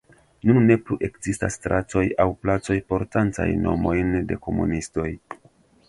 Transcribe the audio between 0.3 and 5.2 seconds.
Nun ne plu ekzistas stratoj aŭ placoj portantaj nomojn de komunistoj.